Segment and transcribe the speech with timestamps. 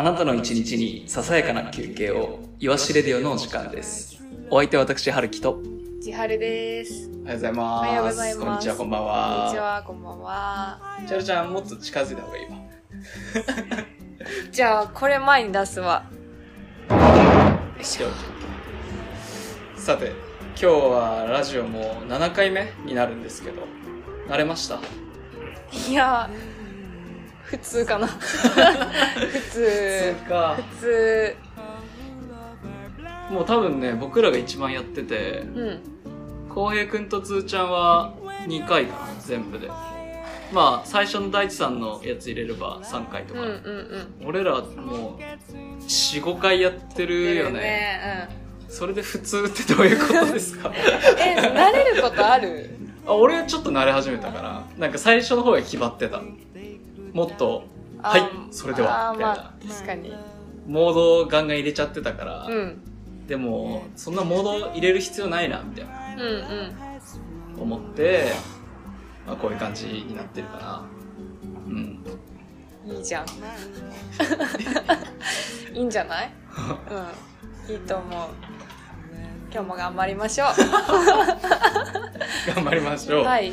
[0.00, 4.18] あなたの一日にささやかな休憩を、いわしレディオのお時間です。
[4.48, 5.60] お相手は私、はるきと。
[6.02, 7.10] 千春です。
[7.22, 7.86] おはようございます。
[7.86, 9.06] おはようございますこんにちは、こんばんこ
[9.42, 9.62] んにちは。
[9.74, 10.80] は、こんばんは。
[11.06, 12.50] ちゃるちゃん、もっと近づいた方がいいわ。
[14.50, 16.04] じゃあ、これ前に出すわ。
[16.88, 16.96] よ
[17.78, 18.06] いしょ。
[19.76, 20.12] さて、
[20.46, 23.64] 今日はラジオも7回目になるんですけど、
[24.30, 24.78] 慣れました？
[25.90, 26.30] いや、
[27.50, 28.06] 普通かな。
[28.06, 28.16] 普
[29.50, 30.14] 通。
[30.28, 30.56] か。
[30.78, 31.36] 普通。
[33.30, 35.80] もう多分ね、僕らが一番やってて、うん。
[36.48, 38.12] 浩平くんとつーちゃんは
[38.46, 39.68] 2回かな、全部で。
[40.52, 43.40] まあ、最初の大地さんのやつ入れれば3回とか。
[43.40, 43.54] うんうん
[44.20, 44.28] うん。
[44.28, 47.60] 俺らもう、4、5回やってるよね。
[47.60, 48.28] ね
[48.68, 50.68] それで普通ってどういうことですか？
[50.68, 50.74] うん。
[50.76, 52.70] え、慣れることある？
[53.06, 56.20] あ俺はちょっと慣れ始めたから、なんか最初の方が決まってた。
[57.12, 57.64] もっと、
[58.02, 60.14] はいあそれではみたいなまあ、確かに。
[60.66, 62.82] モードをガンガン入れちゃってたから、うん。
[63.26, 66.22] でも、そんなモード入れる必要ないな、みたいなうん
[67.58, 67.62] うん。
[67.62, 68.32] 思って、
[69.26, 70.84] まあこういう感じになってるかな。
[71.66, 72.04] うん。
[72.86, 73.26] いいじゃん。
[75.76, 76.32] いいんじゃない？
[77.68, 77.74] うん。
[77.74, 78.10] いいと思う。
[79.52, 80.44] 今日も頑張りましょ
[82.54, 83.22] 頑張りましょう。
[83.22, 83.24] う。
[83.24, 83.52] はい。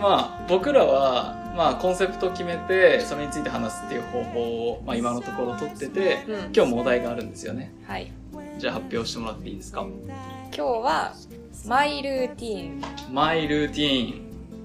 [0.00, 4.40] まあ、僕らは、まあ、コンセプトを決めて、それについて話すっていう方法
[4.72, 7.72] を、まあ、今のところ取ってて、うん今日もお題があるんですよね。
[7.86, 8.12] はい。
[8.58, 9.80] じゃあ発表してもらっていいですか？
[9.82, 11.14] 今日は、
[11.66, 13.14] マイルーティーン。
[13.14, 14.14] マイルーティー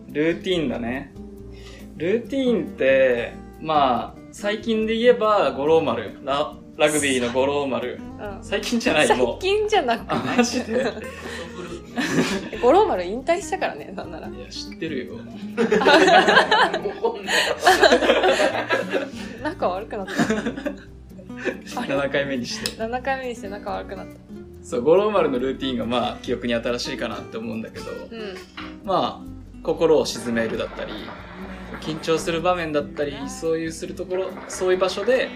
[0.10, 0.14] ン。
[0.14, 1.14] ルーティーンだね。
[1.96, 6.20] ルーティーンって、まあ、最近で言えば、五郎丸。
[6.24, 8.00] ララグビーの五郎丸。
[8.20, 8.44] うん。
[8.44, 9.40] 最近じゃない、最もう。
[9.40, 10.74] 近じゃなくあ、マジで？
[10.74, 10.94] いや、
[12.62, 14.30] 五郎丸引退したからね、なんなら。
[14.50, 15.16] 知ってるよ。
[19.44, 20.14] 仲悪くなった。
[21.82, 22.72] あれ7回目にして。
[22.82, 24.14] 7回目にして仲悪くなった。
[24.64, 28.36] そう、五郎丸のルーティーンが、まあ、記憶に新しいかなって思うんだけど、うん。
[28.86, 29.28] まあ、
[29.64, 30.92] 心を鎮めるだったり、
[31.82, 35.30] 緊張する場面だったり、そういうするところ、そういう場所で、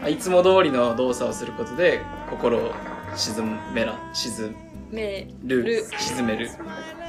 [0.00, 2.00] まあいつも通りの動作をすることで、
[2.30, 2.72] 心を
[3.16, 4.54] 沈めら、沈
[4.90, 6.50] めるる、沈める。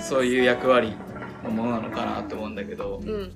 [0.01, 0.93] そういう役割
[1.43, 3.31] のものなのかなって思うんだけど、うん。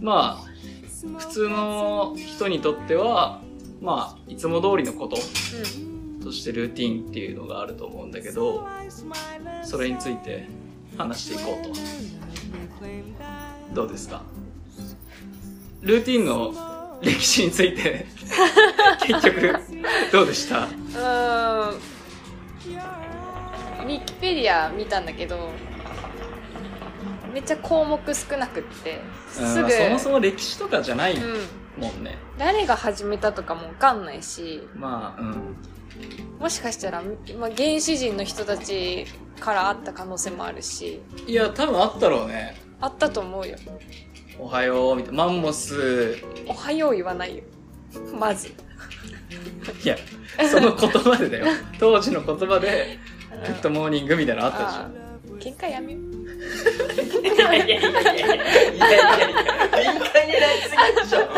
[0.00, 3.40] まあ、普通の人にとっては、
[3.80, 6.20] まあ、いつも通りのことうん。
[6.20, 8.66] としてルーティンっていうのがあると思うんだけど、
[9.64, 10.46] それについて
[10.96, 11.72] 話していこうと。
[13.74, 14.22] どうですか？
[15.80, 18.06] ルーティンの歴史について、
[19.04, 19.56] 結局、
[20.12, 20.64] どうでした？
[20.64, 21.74] うーん。
[21.74, 25.50] ウィキペディア見たんだけど、
[27.32, 29.00] めっちゃ項目少なくって、
[29.40, 31.22] うんすぐ、そもそも歴史とかじゃないうん。
[31.82, 32.16] もんね。
[32.38, 35.56] 誰が始めたとかもわかんないし、まあ、うん。
[36.38, 37.02] もしかしたら、
[37.38, 39.06] まあ、原始人の人たち
[39.40, 42.60] からあった可能性もあるし、いや、多分あったろうね。
[42.82, 43.56] あったと思うよ。
[44.40, 45.24] おはよう、みたいな。
[45.24, 46.16] マンモス。
[46.48, 47.44] おはよう言わないよ。
[48.18, 48.48] まず。
[48.48, 48.52] い
[49.86, 49.96] や、
[50.50, 51.46] その言葉でだよ。
[51.78, 52.98] 当時の言葉で、
[53.46, 56.02] good morning みたいなのあったでしょ喧嘩やめよう。
[56.02, 56.06] い
[57.24, 58.44] やいやいやいやいやいやいやいや
[59.76, 61.16] 敏感になりすぎでしょ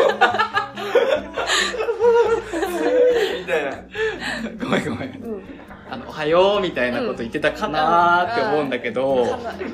[3.39, 3.69] みたいな
[4.63, 5.09] ごめんごめん。
[5.09, 5.43] うん。
[5.95, 9.25] あの、おはようみたいなこと言ってたかなーって思うんだけど、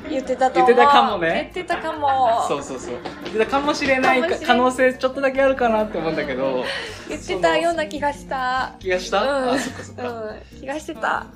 [0.08, 0.50] 言ってた。
[0.50, 2.46] 言ってたかもね言ってたかも。
[2.46, 2.94] そうそうそう。
[3.24, 6.64] 言ってたかもしれない可能性ちょっとだけあるかなって思うんだけど、
[7.08, 8.76] 言ってたような気がした。
[8.78, 9.50] 気がした、うん。
[9.50, 10.10] あ、そっかそっか。
[10.12, 10.60] うん。
[10.60, 11.26] 気がしてた。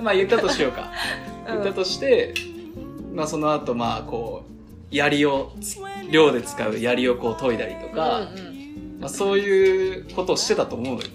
[0.00, 0.90] まあ言ったとしようか。
[1.46, 2.32] うん言ったとして、
[3.12, 4.50] まあその後まあこう、
[4.90, 5.52] 槍を、
[6.10, 8.28] 漁で使う槍をこう研いだりとか。
[9.00, 11.08] まあそういうことをしてたと思うのよ。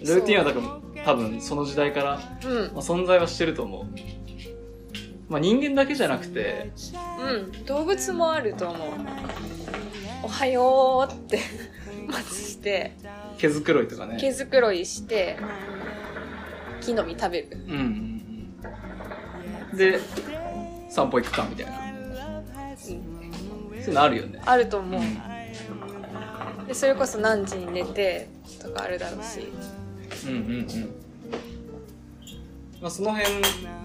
[0.00, 2.56] ルーティンはだから多分その時代から、うん。
[2.72, 3.86] まあ、存在はしてると思う。
[5.30, 6.72] まあ人間だけじゃなくて、
[7.20, 7.64] うん。
[7.64, 8.88] 動物もあると思う。
[10.24, 11.38] おはようって、
[12.08, 12.92] まずして、
[13.38, 14.18] 毛づくろいとかね。
[14.20, 15.38] 毛づくろいして、
[16.80, 17.48] 木の実食べる。
[17.52, 18.56] うん。
[19.72, 20.00] で、
[20.88, 21.72] 散歩行くかみたいな。
[21.72, 22.80] うん。
[22.80, 24.42] そういうのあるよね。
[24.44, 25.00] あると思う。
[26.66, 28.28] で、それこそ何時に寝て、
[28.60, 29.48] とかあるだろうし。
[30.26, 30.66] うんうんうん。
[32.80, 33.28] まあその辺、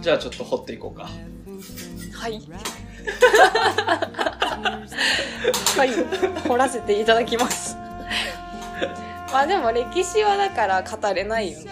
[0.02, 1.04] じゃあちょっと掘っていこうか。
[1.04, 2.42] はい。
[5.78, 5.92] はい。
[6.48, 7.76] 掘らせていただきます。
[9.32, 11.72] まあでも歴史はだから語れないよね。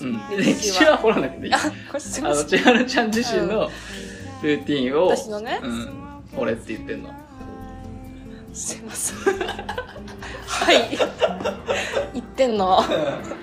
[0.00, 0.18] うん。
[0.36, 1.54] 歴歴史は掘らなくていい。
[1.54, 2.34] ああ、これすいの。
[2.34, 3.70] 千春ちゃん自身の
[4.42, 5.88] ルーティンを、私のねうん。
[6.36, 7.10] 俺って言ってんの。
[8.56, 9.16] すいません。
[10.46, 10.96] はい。
[12.14, 12.82] 言っってんの。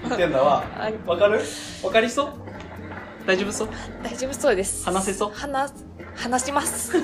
[0.04, 1.40] 言ってんのはあわかる？
[1.84, 2.34] わかりそう？
[3.28, 3.70] 大丈夫そう？
[4.04, 4.84] 大丈夫そうです。
[4.86, 5.32] 話せそう？
[5.32, 6.98] 話す話します。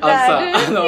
[0.00, 0.38] あのさ
[0.68, 0.82] あの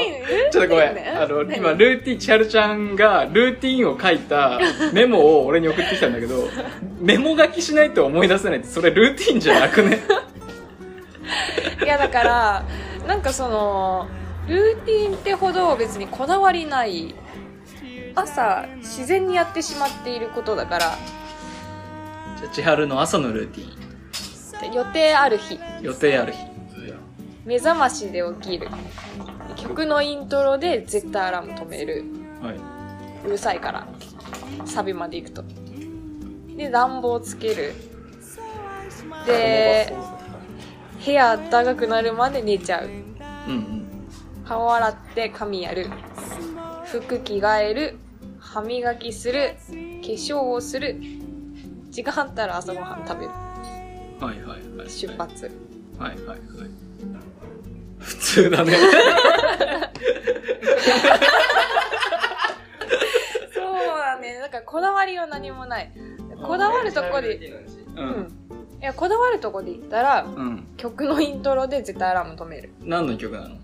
[0.51, 0.95] ちょっとごめん。
[0.95, 1.15] ね。
[1.19, 1.57] あの、何？
[1.57, 4.59] 今、ルーティン、千春ちゃんが、ルーティンを書いた
[4.93, 6.49] メモを俺に送ってきたんだけど、
[7.01, 10.01] メモ書きしないと思い出せないって、それルーティンじゃなくね？
[11.85, 12.65] いやだから
[13.07, 14.09] なんかその
[14.47, 17.15] ルーティンってほど別にこだわりない。
[18.17, 20.99] 朝自然にやってしまっていることだから。
[22.39, 24.73] じゃあ、千春の朝のルーティン。
[24.73, 25.59] 予定ある日。
[25.83, 26.39] 予定ある日。
[27.45, 28.69] 目覚ましで起きる。
[29.57, 32.05] 曲のイントロで絶対アラーム止める。
[32.43, 32.57] はい。
[33.27, 33.87] うるさいから。
[34.65, 35.45] サビまで行くと。
[36.57, 37.75] で暖房つける。
[39.27, 39.93] で
[41.07, 42.87] 部屋暖かくなるまで寝ちゃう。
[42.87, 43.87] うんうん。
[44.45, 45.89] 顔洗って髪やる。
[46.85, 47.97] 服着替える。
[48.41, 49.55] 歯磨きする。
[49.69, 49.75] 化
[50.09, 50.97] 粧をする。
[51.91, 53.31] 時間あったら朝ごはん食べる。
[53.31, 54.91] はいはいはい。
[54.91, 55.49] 出発。
[55.97, 56.41] はいはいはい。
[57.99, 58.73] 普通だね。
[63.55, 64.41] そうだね。
[64.41, 65.93] だからこだわりは何もない。
[66.43, 67.37] こだわるとこで。
[67.37, 68.01] う。
[68.01, 68.09] うん。
[68.09, 68.36] んい
[68.87, 70.67] やこだわるとこで言ったらうん。
[70.77, 72.71] 曲のイントロで絶対アラーム止める。
[72.83, 73.57] 何の曲なの？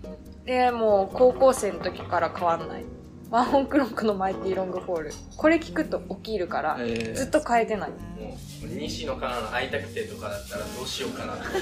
[0.45, 2.85] でもう高校生の時から変わんない。
[3.31, 5.11] ワンオンクロックのマイティロングフォール。
[5.37, 7.15] これ聞くと起きるからえー。
[7.15, 7.89] ずっと変えてない。
[7.89, 11.33] もう西野カナの会いたくてとかだったらどうしようかな。
[11.33, 11.57] っ て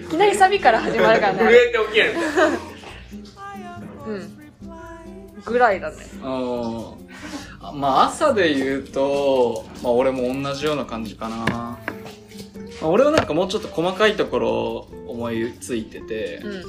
[0.00, 3.74] いきなりサビから始まるから震ねえて起きるみたいな。
[4.06, 4.43] うん
[5.44, 6.94] ぐらいだねあー
[7.60, 11.36] あまあ朝で言うと、まあ俺も同じような感じかな。
[11.36, 11.78] ま
[12.82, 16.62] あ、俺はなんかもうちょっと細かいところ思いついてて、うん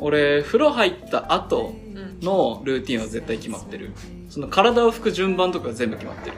[0.00, 3.92] 俺風呂入った後うんのルーティンは絶対決まってる。
[4.28, 6.36] その体を拭く順番とか全部決まってる。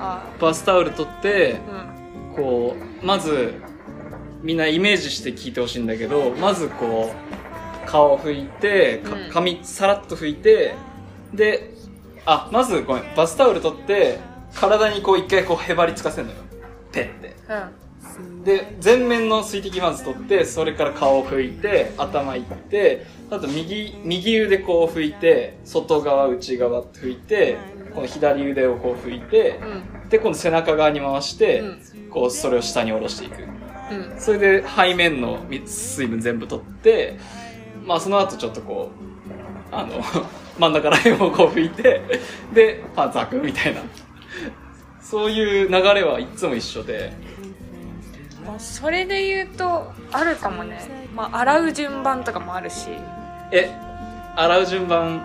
[0.00, 2.00] あバスタオル取って、うん
[2.36, 3.54] こう、まず、
[4.42, 7.39] みんなイメージして聞いてほしいんだけど、まずこう、
[7.90, 10.74] 顔を拭いて、かうん髪さらっと拭いて、
[11.34, 11.74] で、
[12.26, 14.18] あ、まずごめん、バスタオル取って、
[14.54, 16.38] 体にこう一回こうへばりつかせるのよ。
[16.92, 17.36] ペッて。
[17.48, 17.80] うん
[18.44, 27.56] で、前面の水滴まず取って、それから顔を拭いて、頭いって、あと右、右腕こう拭いて、外側、内側って拭いて、
[27.94, 33.42] この左腕をこう拭いて、うんで、今度背中側に回して、うんこう、それを下に下ろしていく。
[33.42, 33.50] うん
[34.18, 37.18] それで背面の水分全部取って、
[37.90, 38.88] まあその後ちょっとこ
[39.72, 40.00] う、あの、
[40.60, 42.00] 真ん中ら辺をこう拭いて、
[42.54, 43.80] で、パンツ履くみたいな。
[45.02, 47.12] そういう流れはいつも一緒で、
[48.46, 50.78] まあそれで言うとあるかもね
[51.16, 52.90] まあ洗う順番とかもあるし
[53.50, 53.68] え、
[54.36, 55.20] 洗う順番、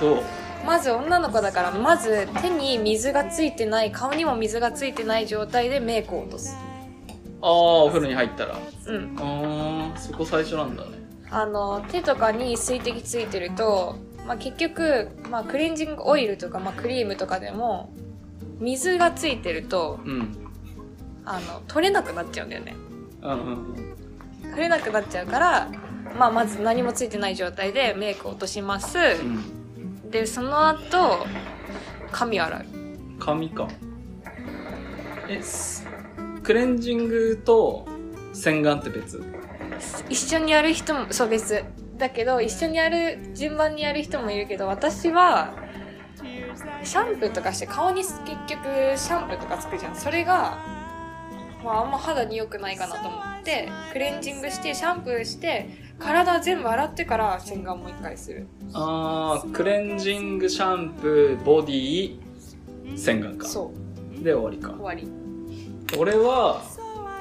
[0.00, 0.22] どう？
[0.64, 6.56] まず女の子だからまず手に水がついてない顔にも水がついてない状態でメイクを落とす
[7.42, 8.54] ああ、お風呂に入ったら。
[8.86, 10.90] うんああ、そこ最初なんだね。
[11.30, 17.92] あの手とかに水滴ついてると、まあ、結局、まあ、クレンジングオイルとか、まあ、クリームとかでも
[18.58, 20.36] 水がついてるとうん。
[21.24, 22.74] あの取れなくなっちゃうんだよね
[24.42, 25.68] 取れなくなっちゃうから、
[26.18, 30.10] まあ、まず何もついてない状態でメイクを落としますうん。
[30.10, 31.26] でその後
[32.10, 32.64] 髪洗う
[33.20, 33.68] 髪か。
[35.28, 35.86] え、す
[36.42, 37.86] クレンジングと
[38.32, 39.22] 洗顔って別？
[40.08, 41.64] 一緒にやる人もそう別。
[41.96, 45.52] だけど一緒にやる順番にやる人もいるけど私は
[46.82, 48.14] シャンプーとかして顔に結
[48.48, 48.64] 局
[48.96, 49.96] シャンプーとかつくじゃん。
[49.96, 50.58] それが、
[51.62, 58.46] まあ、あんま肌に良くないかなと思ってクレンジングしてシャンプーして体全部洗ってから洗顔もう一回する。
[58.72, 62.18] あー、クレンジング、シャンプー、ボディ、
[62.96, 63.46] 洗顔か。
[63.46, 63.72] そ
[64.18, 64.24] う。
[64.24, 64.72] で終わりか。
[64.72, 64.80] 終。
[64.80, 65.06] わり。
[65.98, 66.62] 俺は、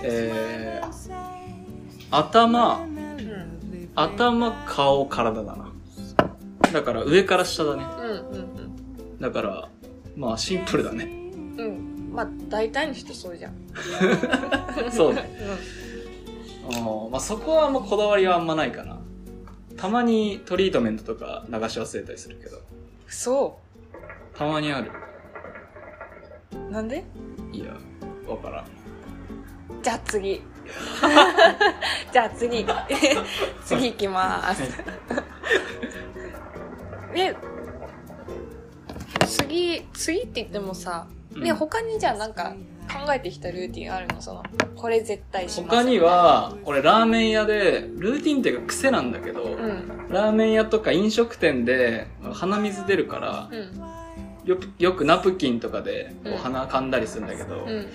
[0.04, 0.88] えー、
[2.12, 5.70] 頭、うん頭、顔、体だな。
[6.72, 7.84] だから上から下だね。
[8.00, 9.70] うんうんだから、
[10.16, 11.04] まあシンプルだね。
[11.04, 13.54] うんうんまあ大体の人そうじゃん
[14.92, 15.30] そうね。
[16.70, 18.98] うあーまあそこはあんまこだわりはあんまないかな。
[19.78, 22.58] たまにトリートメントとか流し忘れたりするけど、
[23.08, 23.60] そ
[24.36, 24.92] たまにある。
[26.70, 27.04] うなんで？
[27.52, 27.74] いや、
[28.28, 28.66] わからん。
[29.84, 30.42] じゃあ次
[32.12, 32.66] じゃあ次
[33.66, 34.62] 次行きます
[37.14, 37.36] で
[39.26, 42.56] 次次って言ってもさね、うん他にじゃあなんか
[42.92, 44.22] 考考えてきたルーティンあるの？
[44.22, 44.44] その、
[44.76, 45.76] これ絶対します。
[45.78, 50.08] 他に、は、俺ラーメン屋で、ルーティンっていうか癖なんだけど、うん。
[50.10, 53.80] ラーメン屋とか飲食店で鼻水出るから、うん。
[54.46, 57.88] よくよくナプキンとかでこううん鼻噛んだりするんだけど、うん。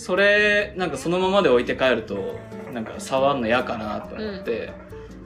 [0.00, 2.38] それなんかそのままで置いて帰ると
[2.72, 4.72] なんか触るの嫌かなと思って、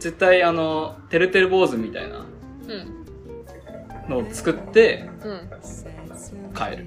[0.00, 3.04] 絶対あのてるてる坊主みたいなうん。
[4.10, 5.48] のを作ってうん。
[6.52, 6.86] 帰る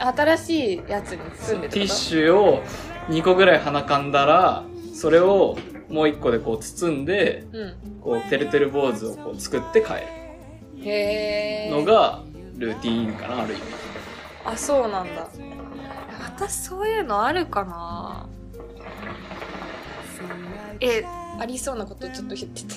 [0.00, 2.64] 新しいやつに包んでティッュシュを
[3.10, 5.56] 2個ぐらい鼻噛んだらそれを
[5.88, 9.92] もう1個でこう包んでうこうてるてる坊主をこう作って帰。
[10.84, 12.24] るのが
[12.56, 13.62] ルーティーンかなある意味
[14.44, 15.28] あ、そうなんだ。
[16.36, 18.28] 私そういうのあるかな？
[20.80, 21.02] え、
[21.40, 22.74] ありそうなことちょっと言ってて。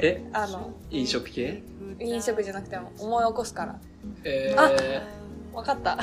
[0.00, 0.24] え？
[0.32, 1.62] あの、飲食系？
[1.98, 3.80] 飲食じゃなくても思い起こすから。
[4.22, 4.70] えー、あわ
[5.54, 5.96] わかった。
[5.96, 6.02] か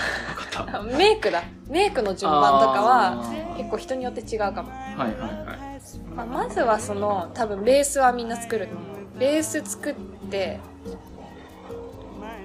[0.63, 1.43] ったあメイクだ。
[1.67, 3.23] メイクの順番とかは
[3.57, 4.69] 結構人によって違うかも。
[4.71, 5.81] はいはいはい
[6.15, 9.19] まあまずはその多分ベースはみんな作ると思う。
[9.19, 9.95] ベース作っ
[10.29, 10.59] て、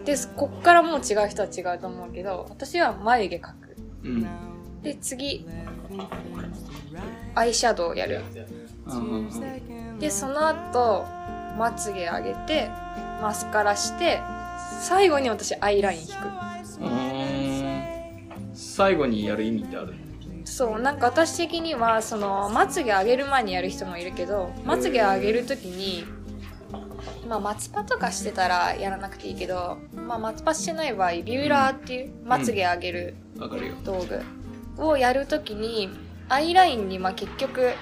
[0.07, 3.77] で、こっからもう違う人は違うと思うけど、私は眉毛描く。
[4.05, 4.27] うん
[4.83, 5.45] で、次、
[7.35, 8.23] アイシャドウやる。
[8.87, 11.05] うんで、その後、
[11.59, 12.71] まつげ上げて、
[13.21, 14.21] マスカラして、
[14.81, 16.13] 最後に私アイライン引く。
[18.55, 19.95] 最後にやる意味ってある？
[20.45, 26.05] そう、なんか私的には、その、まつげ上げる前にやる人もいるけど、まつげ上げるときに、
[27.27, 33.15] まあ、松葉とかしてたらやらなくていいけど、まあ、松葉してない場合、ビューラーっていう、まつげ上げる
[33.85, 34.05] 道
[34.77, 35.91] 具をやるときに、
[36.29, 37.73] アイラインに、まあ、結局、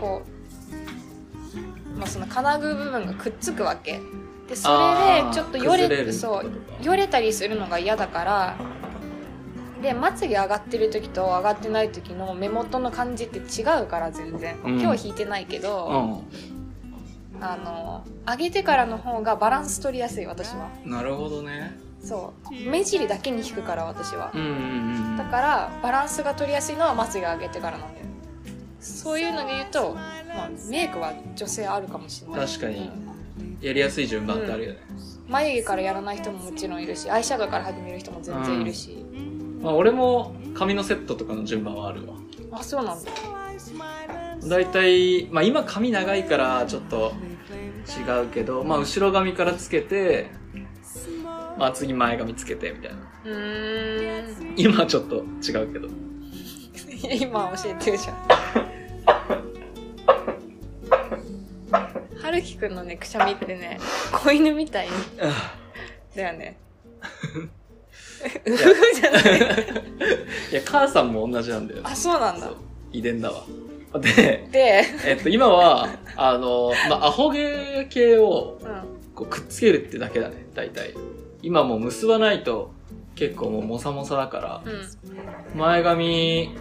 [0.00, 4.00] こう、まあ、その金具部分がくっつくわけ。
[4.48, 8.56] で、それで、ちょっとよれ、そう、よれたりするのが嫌だから、
[9.82, 14.56] で、まつげ上がってる時と上がってない時の目元の感じって違うから全然。
[14.64, 14.80] うん。
[14.80, 16.24] 今日引いてないけうど、ん
[17.42, 20.70] あの、上げてからの方がバランス取りやすい私は。
[20.84, 22.70] なるほどねそう。
[22.70, 24.38] 目尻だけに引くから私はう。
[24.38, 28.06] んうんうんだから、バランスが取りやすいのはまつげ上げてからなんだよ。
[28.80, 32.46] そういうので言うと、まあ、メイクは女性あるかもしれない。
[32.46, 32.90] 確かに
[33.60, 34.80] やりやすい順番ってあるよね、
[35.28, 39.04] 眉毛からやらない人ももちろんいるし、アイシャドウから始める人も全然いるし。
[39.60, 42.14] まあ、俺も髪のセットとかの順番はあるわ
[42.50, 43.10] あ、そうなんだ。
[44.48, 47.12] だいたい、まあ、今髪長いからちょっと
[47.86, 50.30] 違うけど、まあ、後ろ髪からつけて、
[51.58, 54.54] まあ、次前髪つけてみたいなうーん。
[54.56, 55.88] 今はちょっと違うけど
[57.20, 58.16] 今教えてるじゃん。
[62.22, 63.80] はるきくんのね、くしゃみってね、
[64.12, 64.88] 子犬みたい
[66.14, 66.56] だよね。
[68.46, 69.22] うふふじゃない。
[70.52, 72.48] いや母さんも同じなんだよねあ、そうなんだ。
[72.92, 73.44] 遺伝だわ
[74.00, 79.02] でで、えっと今はあのまあアホ毛系をうん。
[79.14, 80.94] こうくっつけるってだけだね大体
[81.42, 82.72] 今もう結ばないと
[83.14, 84.62] 結構もうモサモサだから
[85.52, 85.58] うん。
[85.58, 86.56] 前髪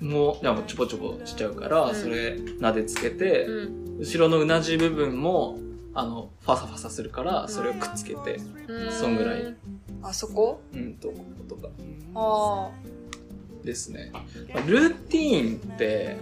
[0.00, 3.98] もでもちょぼちょぼしちゃうから、うんそれ撫でつけて、うん。
[3.98, 5.58] 後ろのうなじ部分も
[5.92, 9.54] あのファサファサするからそれをくっつけてうんそんぐらい。
[10.02, 10.60] あそこ？
[10.72, 11.14] うんとこ
[11.48, 11.68] ことか
[12.14, 12.70] あ
[13.64, 14.12] ですね
[14.66, 16.16] ルーティーンって。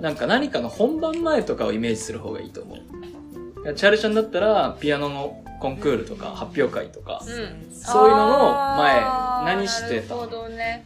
[0.00, 7.74] なんか何かの本番前とかをイメージする方がいいと思うチャールちゃんだったらピアノのコンクールとか発表会とか、うん。
[7.74, 9.00] そういうのの前
[9.46, 10.14] 何してた？
[10.14, 10.84] なるほどね。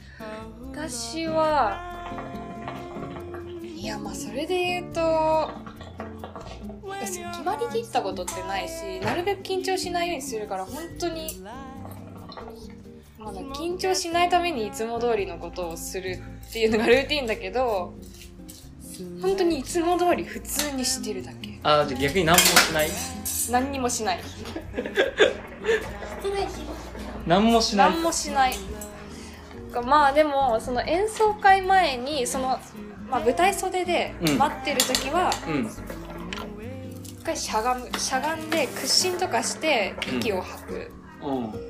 [0.73, 1.77] 私は、
[3.77, 5.51] いや、まあ、それで言うと、
[7.01, 11.43] 決まりきったことってないし、なるべく緊張しないようにするから、本当に、
[13.21, 17.95] 緊張しないためにいつも通りのことをするっていうのがルーティンだけど、
[19.21, 21.59] 本当にいつも通り普通にしてるだけ。
[21.63, 22.89] ああじゃあ逆に何もしない？
[23.51, 24.21] 何にもしない。
[27.27, 27.91] 何もしない。
[27.91, 28.55] 何もしない。
[29.85, 32.59] まあでもその演奏会前にその、
[33.09, 34.39] まあ、舞台袖でうん。
[34.39, 35.71] 待ってる時はうん。
[37.05, 40.91] 一回しゃがむしゃがんで屈伸とかして息を吐く、
[41.23, 41.70] うん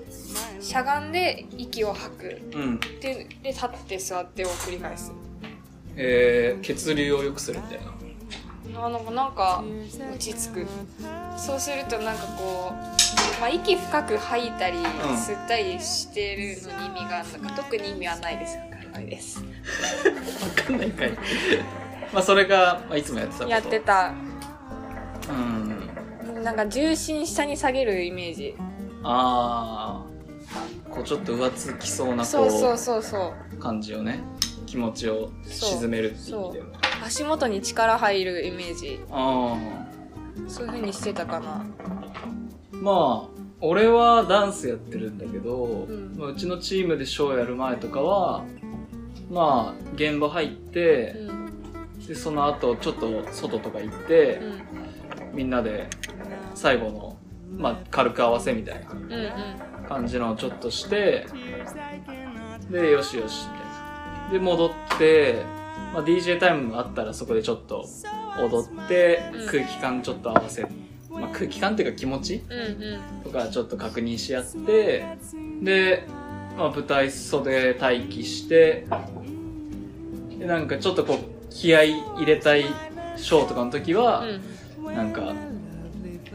[0.61, 2.41] しゃがんで息を吐く。
[2.55, 2.81] うん。
[3.01, 5.13] でで立って座ってを繰り返す。
[5.97, 8.01] えー、血流を良くするみたいな。
[8.83, 9.65] あなんかなんか
[10.13, 10.67] 落ち着く。
[11.37, 17.57] そうするとなんかこう、まあ、息深く吐いたり吸ったりしてるのに意味があるのか。
[17.57, 18.57] 特に意味はないです。
[18.59, 19.41] わからないです。
[19.41, 21.11] 分かんないかい。
[22.13, 23.51] まあそれが、まあ、いつもやってたこと。
[23.51, 24.15] やってた。
[25.29, 26.45] うん。
[26.45, 28.55] なんか重心下に下げるイメージ。
[29.03, 30.05] あ
[30.91, 33.59] こうちょっと浮つきそうなそうそうこそうそうう。
[33.59, 34.21] 感じをね
[34.67, 36.73] 気持ちを沈めるっていう意味でも
[37.05, 39.01] 足元に力入るイメージ。
[39.11, 39.57] あ
[40.49, 41.57] そういう風にしてたかな。
[41.57, 41.65] あ
[42.73, 46.15] まあ俺はダンスやってるんだけど、ん。
[46.17, 48.45] まあうちのチームでショーやる前とかは
[49.31, 52.07] まあ現場入ってう、ん。
[52.07, 55.37] でその後ちょっと外とか行ってう、ん。
[55.37, 55.89] みんなで
[56.55, 57.17] 最後の、
[57.57, 58.91] まあ、軽く合わせみたいな
[59.91, 61.27] 感じのをちょっとして
[62.71, 65.43] でよしよしみたいなで戻って、
[65.93, 67.85] まあ、DJ タイムあったらそこでちょっと
[68.39, 69.47] 踊ってうん。
[69.47, 70.63] 空気感ちょっと合わせ、
[71.11, 72.45] まあ、空気感っていうか気持ち
[73.25, 75.19] とかちょっと確認し合って
[75.61, 76.07] で、
[76.57, 78.87] まあ、舞台袖待機して
[80.39, 81.19] でなんかちょっとこう
[81.51, 82.65] 気合い入れたい
[83.17, 84.25] ショーとかの時は、
[84.79, 84.95] うん。
[84.95, 85.35] なんか、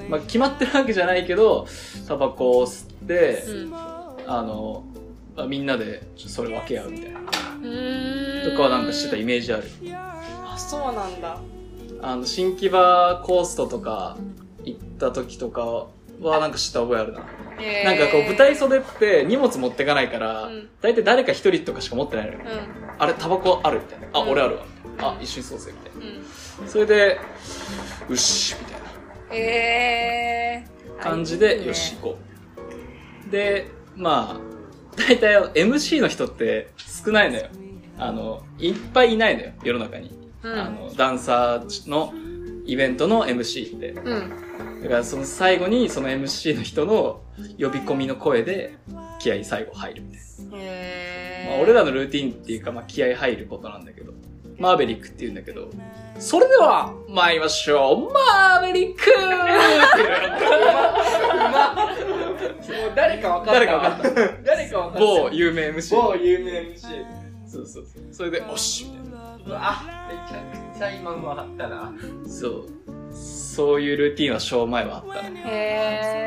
[0.09, 1.67] まあ、決まってるわけじゃないけど
[2.07, 3.73] タバコを吸って、うん。
[4.27, 4.83] あの
[5.35, 7.19] まあみんなでそれ分け合うみたいな。
[7.19, 8.51] うーん。
[8.51, 9.63] とかはなんかしてたイメージある。
[9.93, 11.37] あそうなんだ。
[12.01, 14.17] あの新木場コーストとか
[14.63, 15.87] 行った時とか
[16.21, 17.21] はなんか知った覚えあるな、
[17.59, 17.85] へー。
[17.85, 20.69] なんかこう舞台袖って荷物持ってかないから、うん。
[20.81, 22.41] 大体誰か一人とかしか持ってないのよ、う
[22.99, 24.07] あれタバコあるみたいな。
[24.13, 24.29] あ、うん。
[24.29, 24.65] 俺あるわ。
[24.99, 26.23] あ一緒にそうぜみたいんうん。
[26.65, 27.19] なそれで
[28.09, 28.87] よしみたいな。
[29.31, 30.65] へえ
[31.01, 32.34] 感じで、よし、行こう。
[33.35, 37.47] で、まあ、大体 MC の人って少ないのよ。
[37.97, 40.09] あの、いっぱいいないのよ、世の中に。
[40.41, 42.13] うんあの、ダンサーの
[42.65, 43.89] イベントの MC って。
[43.91, 44.45] うん
[44.83, 47.21] だからその最後にその MC の人の
[47.59, 48.75] 呼び込みの声で
[49.19, 50.19] 気合最後入るみたい
[50.51, 50.57] な。
[50.57, 54.13] へえまあ、俺らのルーティンっていうか、まあ、気合入ることなんだけど、
[54.59, 55.69] マーベリックって言うんだけど、
[56.19, 59.05] それでは、参りましょうマーベリック
[62.35, 63.53] もう誰か分かった。
[63.53, 64.43] 誰か分かった。
[64.43, 64.99] 誰か分かった。
[64.99, 65.95] 某有名 MC。
[65.95, 66.81] 某有名 MC。
[67.47, 68.03] そうそうそう。
[68.11, 69.37] それで、おっしみたいな。
[69.45, 70.41] うわ、めちゃ
[70.73, 71.93] くちゃ今分かったな。
[72.27, 72.65] そう。
[73.13, 75.41] そういうルーティンはショー前はあったね。
[75.45, 75.49] へ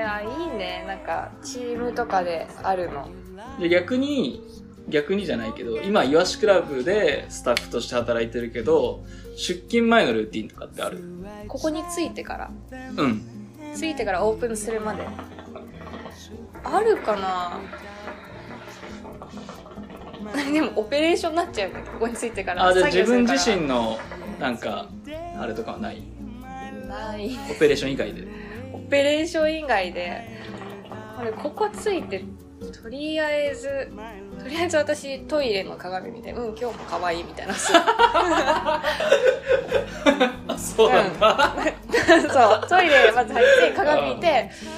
[0.01, 3.09] えあいいねなんかチームとかであるの
[3.61, 4.42] で、逆に、
[4.88, 9.05] 逆にじゃないけど、今、イワシクラブでスタッフとして働いてるけど、
[9.37, 11.05] 出勤前のルーティンとかってある？
[11.47, 12.51] ここについてから
[12.97, 13.23] うん。
[13.75, 15.07] ついてからオープンするまで
[16.64, 17.61] あるかな？
[20.53, 22.66] でもオペレーションになっちゃうここについてから。
[22.66, 23.99] あ、じゃあ自分自身の、
[24.38, 24.88] なんか、
[25.40, 26.03] あれとかはない？
[26.88, 27.37] ない。
[27.51, 28.27] オペレーション以外で。
[28.73, 30.38] オペレーション以外で。
[31.18, 32.25] あれここついて
[32.83, 33.90] とりあえず
[34.40, 37.55] とりあえず私トイレの鏡見てうん今日も可愛いみたいな。
[37.55, 38.83] そうあ、
[40.57, 41.18] そうなん。
[41.18, 41.55] だ。
[42.33, 42.68] そう。
[42.68, 44.77] トイレまず入って鏡見てう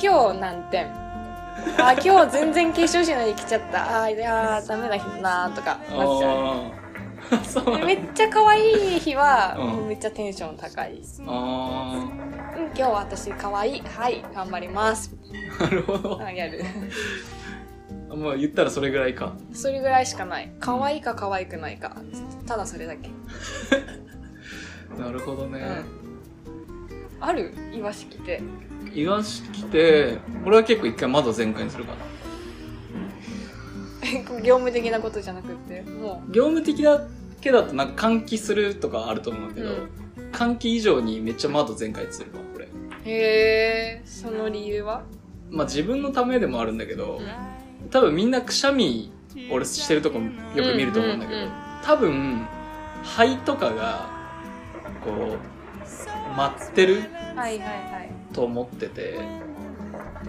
[0.00, 0.86] 今日何点
[1.78, 7.78] あ今日全然化粧しないで来ちゃったあいやー ダメな日だなとかなっちゃうあーそうなんだ。
[7.80, 11.02] でめっちゃ可愛い日は、うんめっちゃテンション高い。
[11.26, 12.08] あ
[12.56, 13.82] うん、今日は私可愛い。
[13.82, 15.14] はい、頑張ります。
[15.58, 16.20] ーなるほど。
[16.24, 16.64] あやる。
[18.16, 19.34] もう言ったらそれぐらいか。
[19.52, 20.50] それぐらいしかない。
[20.58, 21.96] 可愛いか可愛くないか。
[22.46, 23.10] ただそれだけ。
[24.98, 25.82] なるほどね。
[27.20, 27.52] ある？
[27.74, 28.40] イワシ来て。
[28.94, 31.98] イワシ来て、俺は結構一回窓全開にするかな。
[34.42, 37.02] 業務的なことじゃなくて、も業務的だ
[37.40, 39.88] けだとなんか換気するとかあると思うけど、うん
[40.32, 42.66] 換気以上にめっちゃ窓全開にするわ、これ。
[42.66, 42.68] う。
[43.04, 45.02] へえ、その理由は？
[45.50, 47.20] まあ自分のためでもあるんだけど、
[47.90, 49.10] 多分みんなくしゃみ、
[49.50, 51.40] 俺してるとこよく見ると思うんだけど、
[51.82, 52.46] 多分、
[53.02, 54.10] 肺とかが、
[55.02, 55.57] こう、
[56.36, 57.02] 待ってる。
[58.32, 59.18] と思ってて、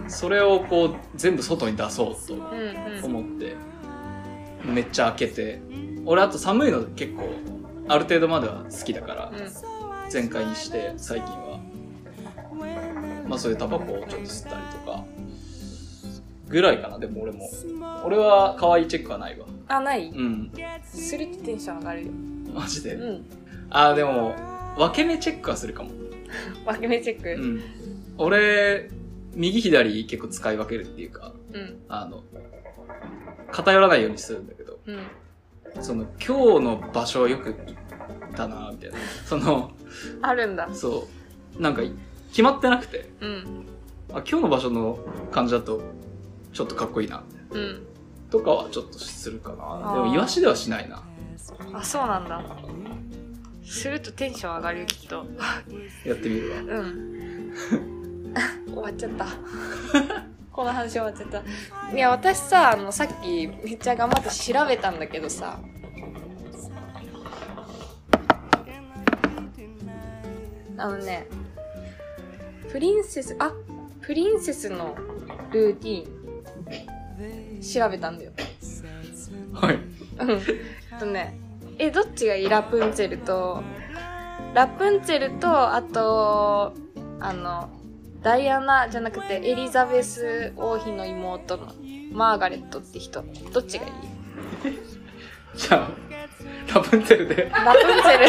[0.08, 2.34] それをこう全部外に出そうと。
[3.04, 3.56] 思って、
[4.64, 5.60] めっちゃ開けて、
[6.06, 7.22] 俺あと寒いの結構、
[7.88, 9.32] ある程度までは好きだから、
[10.08, 11.60] 全開にして、最近は。
[13.28, 15.04] まあそういうタバコをちょっと吸ったりとか、
[16.48, 17.48] ぐらいかな、でも俺も。
[18.04, 19.46] 俺は可愛いチェックはないわ。
[19.68, 20.08] あ、ない？
[20.08, 20.50] うん。
[20.84, 22.12] するとテンション上がるよ。
[22.52, 22.94] マジで？
[22.94, 23.24] うん。
[23.70, 24.34] あー、でも、
[24.80, 25.90] 分け目チェックはするかも。
[26.64, 27.28] 分け目チェック？
[27.30, 27.62] うん。
[28.16, 28.90] 俺、
[29.34, 31.82] 右左結構使い分けるっていうか、うん。
[31.88, 32.24] あの、
[33.50, 35.82] 偏らないようにするんだけど、うん。
[35.82, 37.56] その、今日の場所よく行っ
[38.34, 38.96] たなみたいな。
[39.26, 39.72] その、
[40.22, 40.68] あるんだ。
[40.72, 41.08] そ
[41.58, 41.82] う、なんか、
[42.30, 43.66] 決まってなくて、うん。
[44.12, 44.98] あ、今日の場所の
[45.30, 45.82] 感じだと、
[46.52, 47.22] ちょっとかっこいいな。
[47.50, 47.82] うん。
[48.30, 49.92] とかはちょっとするかな。
[49.94, 51.02] でも、イワシではしないな。
[51.72, 52.42] あ、そうなんだ。
[53.64, 55.26] するとテンション上がるよ、きっと。
[56.04, 56.56] やってみるわ。
[56.58, 57.54] うん。
[58.66, 59.26] 終わっちゃった。
[60.52, 61.42] この話終わっちゃった。
[61.94, 65.58] いや、私さ、あの、さっきめっちゃ頑張って調べたんだけどさ、
[70.76, 71.26] あのね、
[72.70, 73.52] プリンセス、あ、
[74.00, 74.96] プリンセスの
[75.52, 78.32] ルーティーン、調べたんだよ。
[79.52, 79.74] はい。
[79.74, 80.98] うん。
[80.98, 81.38] とね、
[81.82, 82.48] え、どっちがいい？
[82.48, 83.62] ラプンツェルと、
[84.52, 86.74] ラプンツェルと、あと、
[87.20, 87.70] あの、
[88.22, 91.72] ダイアナじゃなくてエリザベス王妃の妹の
[92.12, 93.24] マーガレットって人。
[93.52, 93.92] どっちがいい？
[95.56, 95.90] じゃあ、
[96.74, 97.50] ラプンツェルで。
[97.50, 98.26] ラプンツェル。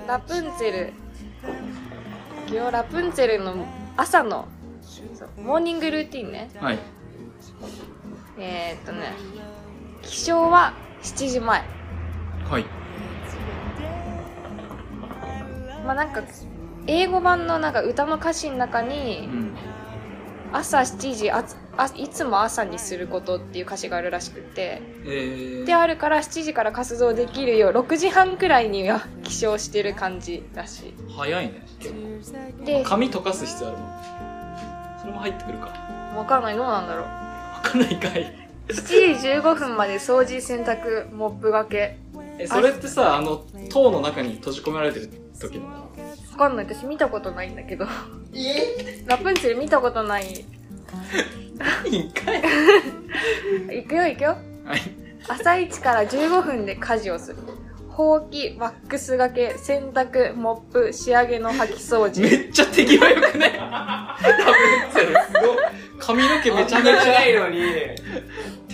[0.08, 0.92] ラプンツェル。
[2.48, 3.66] 今日ラプンツェルの
[3.98, 4.48] 朝の
[5.42, 6.48] モーニングルーティンね。
[6.58, 6.78] はい。
[8.38, 9.12] えー、っとね、
[10.06, 11.62] 起床は7時前。
[12.48, 12.64] はい。
[15.84, 16.22] まあなんか、
[16.86, 19.56] 英語版のなんか歌の歌詞の中うに、ん。
[20.52, 25.64] 朝7時あつあ、いつも朝にすることっていう歌詞があるらしくて、えー。
[25.64, 31.66] であるから7時から活動できるよう6時半くらいには 起床してる感じらし早いね。
[31.80, 32.62] 結構。
[32.62, 32.64] い。
[32.64, 33.88] で、髪溶かす必要あるもん。
[35.00, 35.68] それも入ってくるか。
[36.16, 37.02] わかんない、どうなんだろう。
[37.02, 38.45] わかんないかい。
[38.68, 41.98] 7時15分まで掃除、洗濯、モップがけ。
[42.38, 45.66] え、それってさ、あの、塔の中に閉じ込められてる時の？
[45.68, 45.82] わ
[46.36, 47.86] かんない、私見たことないんだけど。
[48.34, 49.04] え？
[49.06, 50.44] ラプンツェル見たことない。
[51.86, 52.42] いいんかい。
[53.82, 54.36] 行くよ行くよ。
[54.64, 54.80] はい。
[55.28, 57.38] 朝一から15分で家事をする。
[57.88, 62.22] ほうき、ワックスがけ、洗濯、モップ、仕上げの掃き掃除。
[62.22, 63.56] めっちゃ手際よくね。
[63.56, 64.28] ラプ
[64.90, 65.56] ンツェルすごい。
[65.98, 67.58] 髪の毛めちゃめちゃないのに、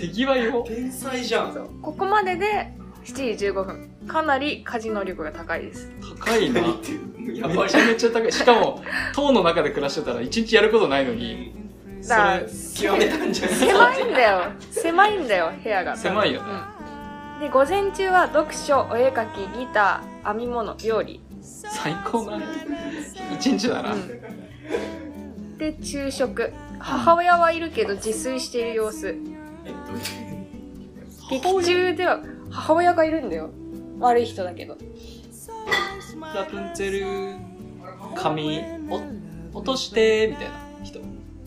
[0.03, 0.65] 手際よ。
[0.67, 1.69] 天才じゃん。
[1.81, 2.73] ここまでで
[3.05, 3.89] 7時15分。
[4.09, 5.93] かなり家事能力が高いです。
[6.19, 6.61] 高いな。
[6.61, 8.33] やばいめちゃめちゃ高い。
[8.33, 8.83] しかも、
[9.15, 11.55] 塔の中で暮らしてたら一日やることないのに、
[12.03, 13.57] そだかられ、極めたんじゃない？
[13.57, 14.41] 狭いんだよ。
[14.73, 15.97] 狭いんだよ、部屋が。
[15.97, 16.49] 狭いよね
[17.35, 17.41] うん。
[17.43, 21.21] で、午前中は読書、お絵描き、ギター、編み物、料理。
[21.41, 22.41] 最高な
[23.35, 23.93] 一日だな。
[23.95, 25.59] うん。
[25.59, 26.53] で、昼食。
[26.81, 29.15] 母親はいるけど自炊している様子。
[31.31, 32.21] 劇中では
[32.51, 33.51] 母親がいるんだよ。
[33.99, 34.77] 悪い人だけど。
[36.35, 37.37] ラプンツェル、
[38.15, 38.61] 髪、
[39.53, 41.01] お落として、みたいな人。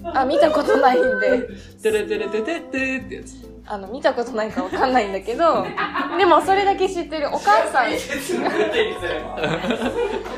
[0.04, 1.48] あ、見たことないんで、
[1.82, 3.56] テレテレテテテってやつ。
[3.68, 5.66] あの、見たことないかわかんないんだけど、
[6.18, 7.30] でもそれだけ知ってる。
[7.30, 7.96] お母さん、お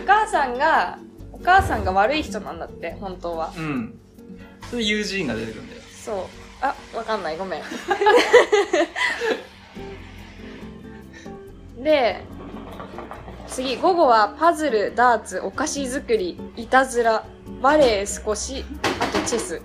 [0.05, 0.97] 母さんが、
[1.33, 3.51] お母さんが悪い人なんだって、本当は。
[3.57, 3.99] うん。
[4.69, 5.81] それ友人が出てくるんだよ。
[5.91, 6.46] そう。
[6.61, 7.37] あ、わかんない。
[7.37, 7.61] ごめん。
[11.83, 12.23] で、
[13.47, 17.25] 次、午後はパズル、ダーツ、お菓子作り、いたずら、
[17.61, 18.65] バレエ少し、
[19.01, 19.61] あとチェス。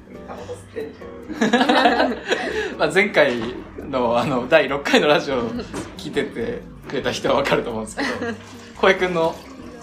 [2.78, 5.50] まあ、前回のあの第6回のラジオを
[5.96, 8.08] 聞いててくれた人はわかると思うんですけど、
[8.80, 9.34] 小江くんの、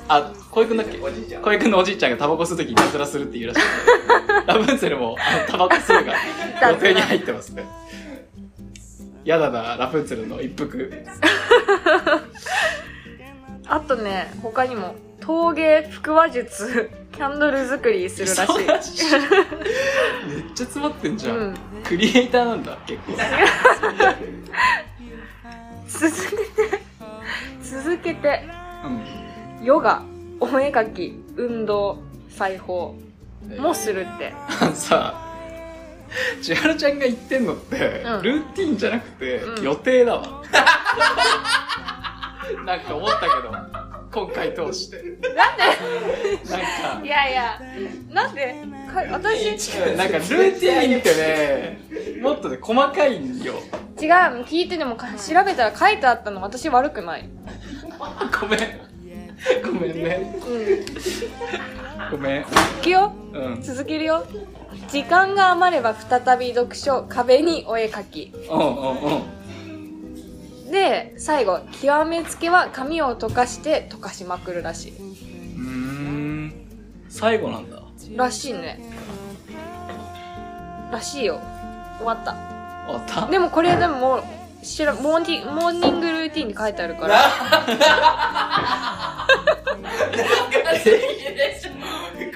[0.09, 0.97] あ、小江くんだっけ？
[0.97, 3.59] 小江くんのおじいちゃんがタバコ吸うときいたずらするっていうらしい
[4.47, 6.15] ラブンツェルもあのタバコ吸うが
[6.71, 7.65] 予定に入ってますね。
[9.25, 10.91] やだな、ラプンツェルの一服。
[13.67, 18.65] あとね、他にも、陶芸、腹話術、キャンドル作りするらしい。
[18.65, 18.79] めっ
[20.55, 21.37] ちゃ詰まってんじゃん。
[21.37, 23.13] うんクリエイターなんだ、結構。
[25.87, 26.81] 続けて、
[27.63, 28.43] 続けて、
[28.83, 29.18] うん。
[29.61, 30.01] ヨガ、
[30.39, 32.95] お絵描き、運動、裁縫
[33.59, 34.33] もするって。
[34.61, 35.13] あのさ、
[36.41, 40.41] 千春ちゃんが言ってんのって、うんルーティンじゃなくて、うん予定だわ。
[42.65, 43.51] なんか思ったけど、
[44.11, 44.97] 今回通して。
[44.97, 45.63] なんで？
[46.49, 47.59] なんいやいや、
[48.11, 48.55] なんで、
[48.91, 51.79] か私、か、なんかルーティンってね、
[52.21, 53.53] もっとね、細かいんよ。
[54.01, 54.09] 違う、
[54.45, 57.29] 聞いてでもか調べたら書いてあったの私悪くない。
[58.41, 58.59] ごめん。
[59.63, 60.39] ごめんね。
[60.45, 62.11] うん。
[62.11, 62.41] ごめん。
[62.41, 62.45] い
[62.83, 63.13] くよ。
[63.33, 63.61] うん。
[63.61, 64.25] 続けるよ。
[64.89, 68.33] 時間が余れば再び読書、壁にお絵描き。
[68.49, 68.65] うんうん
[70.65, 70.71] うん。
[70.71, 74.91] で、最後、極めつけは紙を溶かして溶かしまくるらしい。
[74.91, 76.53] うーん。
[77.09, 77.81] 最後なんだ。
[78.15, 78.79] らしいね。
[80.91, 81.39] らしいよ。
[81.97, 82.35] 終わった。
[82.87, 84.23] 終わったでもこれでももう、
[84.61, 87.17] 知ら、モーニング、モーニングルーティンに書いてあるから。
[87.17, 87.29] 腹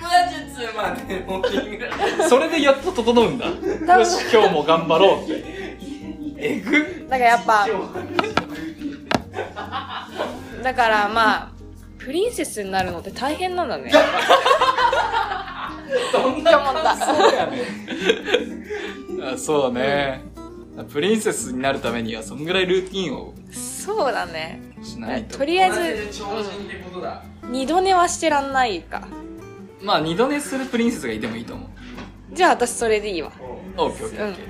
[0.09, 1.87] 話術までもうキング
[2.29, 3.47] それでやっと整うんだ。
[3.47, 5.43] よし、今日も頑張ろうって。
[6.37, 7.67] えぐだからやっぱ、
[10.63, 11.51] だからまあ、
[11.99, 13.91] プリンセスになるのって大変なんだね。
[16.11, 17.61] どんって思ったそうやね。
[19.33, 20.32] あそうね。
[20.91, 25.37] プリンセスになるためには、そんぐらいルーティンをそうだねしないと。
[25.37, 27.23] とりあえず超人ってことだ。
[27.43, 29.07] 二度寝はしてらんないか
[29.81, 31.69] まあ、二度寝するプリンセスがいてもいいと思う。
[32.33, 33.31] じゃあ私それでいいわ
[33.77, 34.41] オッケーオッケーオッケ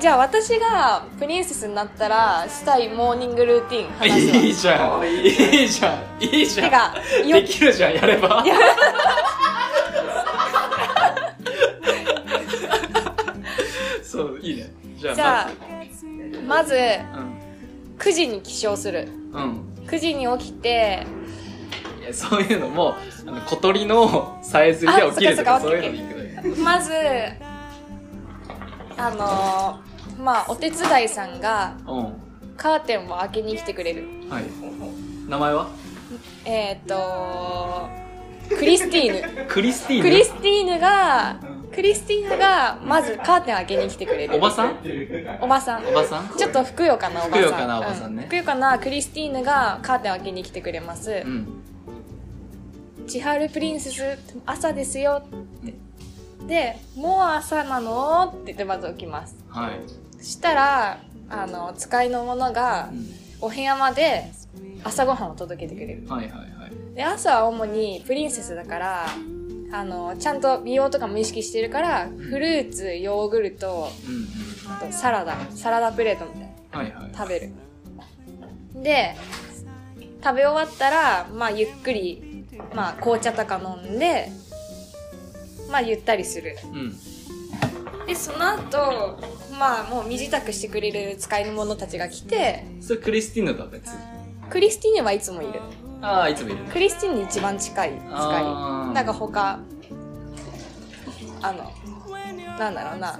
[0.00, 5.02] じゃあ私がプリンセスになったらしたいモーニングルーティンいいじゃん。
[5.04, 6.22] いいじゃん。
[6.22, 6.70] いいじゃん。
[6.70, 6.94] てか
[7.26, 8.44] よできるじゃん、やれば。
[14.02, 14.77] そう、いいね。
[14.98, 16.06] じゃあ、まず
[16.46, 16.74] まず、
[17.98, 19.42] 9時に起床するうん。
[19.42, 19.60] うん。
[19.86, 21.06] 9時に起きて
[22.00, 22.94] いや、そういうのも、
[23.26, 26.56] あの小鳥のさえずりで起きるとか、あそういうのでいくのよ。
[26.62, 26.92] まず
[28.96, 32.12] あのーまあお手伝いさんがう
[32.56, 34.28] カーテンを開けに来てくれるん。
[34.28, 34.44] はい。
[35.28, 35.68] 名前は？
[36.44, 37.88] えっ、と
[38.48, 40.02] クリスティーヌクリスティーヌ？
[40.02, 44.36] クリスティーヌがうんクリスティーヌがまずカーテン開けに来てくれる。
[44.36, 44.78] おばさん？
[45.40, 45.86] おばさん。
[45.86, 46.28] おばさん？
[46.36, 47.42] ちょっとふくよかなおばさん。
[47.42, 48.22] ふくよかなおばさんね。
[48.22, 51.22] うふくよかなクリスティーヌがカーテン開けに来てくれます。
[51.24, 51.46] うん。
[53.06, 55.22] 千春プリンセス朝ですよ。
[55.24, 55.74] って
[56.46, 59.36] でもう朝なのって言ってまず起きます。
[59.48, 59.80] はい。
[60.18, 63.06] そしたらあの使いの者がうん。
[63.40, 64.32] お部屋まで
[64.82, 66.04] 朝ごはんを届けてくれる。
[66.08, 66.94] はいはいはい。
[66.96, 69.06] で朝は主にプリンセスだから
[69.70, 76.78] あのちゃんと美容とかも意識してるからフルーツヨーグルトうんあとサラダサラダプレートみたいなうん。
[76.78, 77.12] はいはい。
[77.16, 77.50] 食べる
[78.82, 79.14] で
[80.22, 84.30] 食べ終わったらまあゆっくりまあ紅茶とか飲んで
[85.70, 86.96] まあゆったりするうん。
[88.06, 89.18] でその後
[89.58, 93.90] まあもう身支度してくれる使いの者たちが来てそれクリスティーヌとは別
[94.48, 95.60] クリスティーヌはいつもいる
[96.00, 96.58] ああ、いつもいる。
[96.64, 98.44] クリスティーヌに一番近い使い。
[98.94, 99.58] なんか他
[101.40, 101.72] あの
[102.58, 103.18] なんだろうな。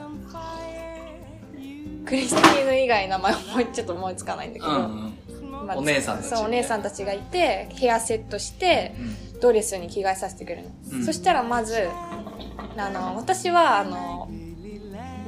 [2.05, 5.67] クリスティーヌ以外名前もうちょっと思いつかないんだけど、うんうん。
[5.67, 9.03] まあお姉さんたちそうお姉さんたちがいてヘアセットしてう
[9.37, 9.41] ん。
[9.41, 11.05] ドレスに着替えさせてくれるの、うん。
[11.05, 11.89] そしたらまず
[12.77, 14.29] あの私はあの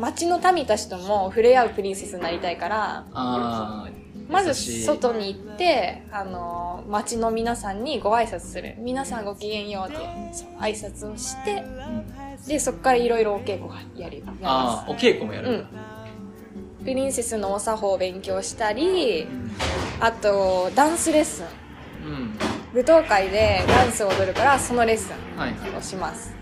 [0.00, 3.88] 街の民たちとも触れ合うプリンセスになりたいからああ、
[4.30, 9.98] まず外に行ってあの街の皆さんにご挨拶する皆さんごきげんようって
[10.58, 11.90] 挨拶をしてう
[12.40, 15.58] んでそこからいろいろお稽古がやるやりあまあ、お稽古もやすうる。
[15.58, 15.66] ん
[16.84, 19.50] プリンセスのお作法を勉強したりうん。
[20.00, 22.38] あとダンスレッスンうん。
[22.72, 25.76] 舞踏会でダンスを踊るからそのレッスンはいはい。
[25.76, 26.34] をします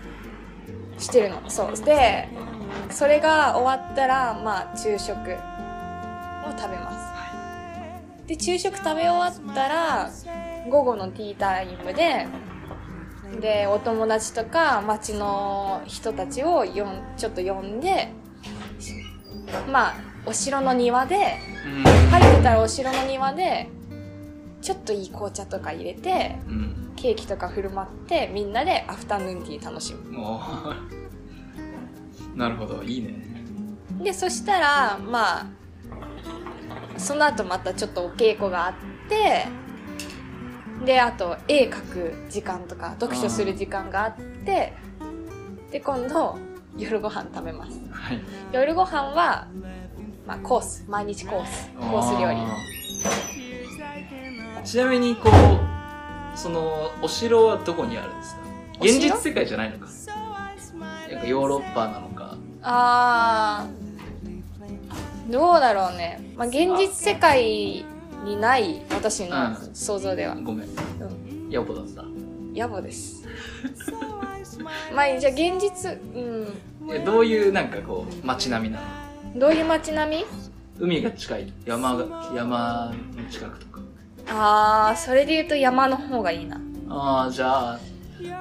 [0.97, 2.29] してるのそうで
[2.89, 7.18] それが終わったらまあ昼食を食べます
[8.29, 10.11] で昼食食べ終わったら
[10.69, 12.27] 午後のティータイムで
[13.41, 18.11] でお友達とか町の人たちをよんちょっと呼んで
[19.71, 19.95] まあ
[20.27, 21.15] お城の庭で
[21.65, 21.83] うん。
[21.83, 23.67] 入ってたらお城の庭で
[24.61, 26.93] ちょっといい紅茶とか入れてうん。
[26.95, 30.19] ケーキとか振る舞ってみんなでアフタヌーンティー楽しむ。
[32.35, 33.43] なるほど、いいね。
[34.03, 35.58] でそしたらまあ
[36.99, 38.73] その後またちょっとお稽古があっ
[39.09, 39.47] て
[40.85, 44.73] であと絵描く時間とか読書する時間があって
[45.71, 46.37] で今度
[46.77, 47.79] 夜ご飯食べます。
[47.91, 48.21] はい。
[48.53, 49.47] 夜ご飯は、
[50.25, 52.37] まあ、コース毎日コースコース料理。
[54.63, 58.41] ちなみに、こう、その、お城はどこにあるんですか？
[58.81, 59.87] 現実世界じゃないのか。
[61.11, 62.37] なんかヨーロッパなのか。
[62.61, 63.88] あー
[65.29, 67.85] どうだろうね、まあ、現実世界
[68.23, 70.67] にない私のうん想像では、ごめん。
[70.67, 72.03] うん、ヤボだった。
[72.55, 73.23] 野暮です
[74.93, 76.47] まあじゃあ現実うん
[76.91, 78.81] え、どういうなんかこう、街並みな
[79.35, 79.39] の？
[79.39, 80.25] どういう街並み？
[80.79, 83.79] 海が近い山が、山の近くとか。
[84.31, 87.79] ああそれで言うと山の方がいいなああ、じゃあ、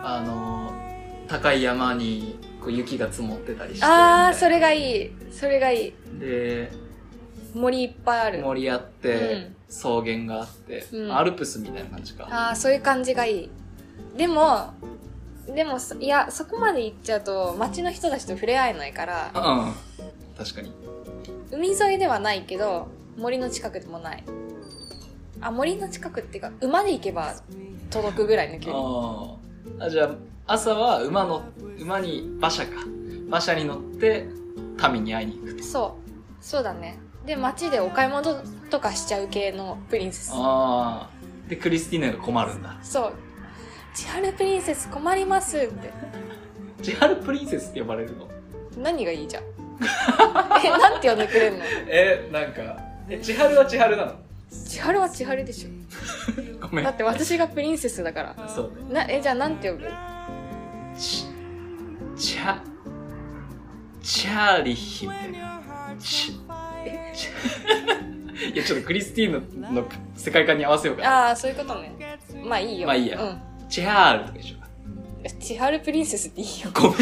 [0.02, 0.72] あの、
[1.28, 3.84] 高い山にこう雪が積もってたりして。
[3.84, 4.52] ああそれ。
[4.56, 6.70] れがいいそれがいいで、
[7.54, 12.26] 森いっぱいある森あって、うん草原があって、うんアルプスみたいな感じか。
[12.30, 13.50] ああそういう感じがいい
[14.16, 14.72] でも
[15.54, 19.74] でもそいやそこまで行っちゃうと街の人たちと触れ合えないからうん。
[20.38, 20.72] 確かに。
[21.50, 24.24] 海沿いではないけど森の近くでもない
[25.40, 27.34] あ森の近くっていうか馬で行けば
[27.90, 29.90] 届くぐらいの距離あ。
[29.90, 30.10] じゃあ、
[30.46, 31.42] 朝は馬の、
[31.78, 32.72] 馬に、馬車か。
[33.26, 34.28] 馬車に乗って、
[34.92, 35.62] 民に会いに行くと。
[35.64, 36.44] そう。
[36.44, 36.98] そうだね。
[37.26, 40.30] で街でお買い物とかしちゃう系のプリンセス。
[40.34, 41.48] ああ。
[41.48, 42.76] で、クリスティーナが困るんだ。
[42.82, 43.12] そう。
[43.94, 45.92] 千春プリンセス困りますって。
[46.82, 48.28] 千春プリンセスって呼ばれるの？
[48.76, 49.42] 何がいいじゃん。
[50.64, 51.64] えなんて呼んでくれんの？
[51.88, 54.12] えなんかえ千春は千春なの？
[54.50, 55.68] 千春は千春でしょ。
[56.68, 56.84] ごめん。
[56.84, 58.48] だって私がプリンセスだから。
[58.48, 58.94] そうね。
[58.94, 59.88] なえじゃあなんて呼ぶ？
[60.96, 61.26] ち
[62.16, 62.58] チャ
[64.02, 65.60] チャーリヒみたいな
[65.98, 66.32] ちち
[68.54, 71.28] いやちょっとクリスティーヌの世界観に合わせようかな。
[71.28, 71.92] ああそういうことね。
[72.44, 72.86] まあいいよ。
[72.86, 73.20] まあいいや。
[73.20, 73.40] うん。
[73.68, 74.58] チャールとかでしょ。
[75.40, 76.70] 千春プリンセスっていいよ。
[76.72, 76.92] ごめん。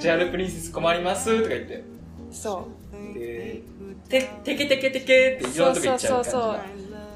[0.00, 1.84] チャールプリンセス困りますとか言って。
[2.30, 2.68] そ
[3.14, 3.62] で
[4.08, 6.52] ててけてけてけってういろんなとこ行っちゃうそうそうそ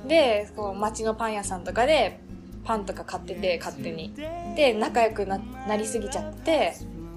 [0.05, 0.09] う。
[0.09, 2.21] でこう街のパン屋さんとかで
[2.65, 4.13] パンとか買ってて勝手に。
[4.57, 6.75] で仲良くななりすぎちゃって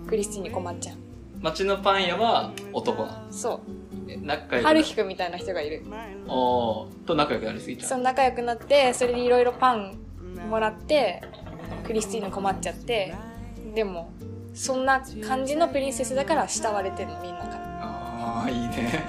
[0.07, 0.95] クリスティンに困っちゃう。
[1.41, 3.05] 街のパン屋は男。
[3.05, 3.61] なのそ
[4.07, 5.83] え仲良くう春樹くんみたいな人がいる。
[6.27, 9.97] おーと仲良くなりすぎちゃそうの仲良くなってそれでいろいろパン
[10.49, 11.21] もらって
[11.85, 13.13] クリスティーヌ困っちゃって
[13.73, 14.11] でも
[14.53, 17.53] そんな感じのプリンセスだから慕われてるのみんなから。
[17.79, 19.05] ああいいね。